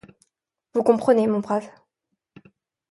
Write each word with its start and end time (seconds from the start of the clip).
Vous 0.73 0.81
comprenez, 0.81 1.27
mon 1.27 1.41
brave. 1.41 1.69